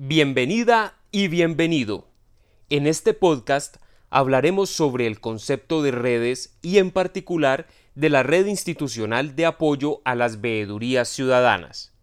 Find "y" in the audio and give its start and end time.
1.10-1.26, 6.62-6.78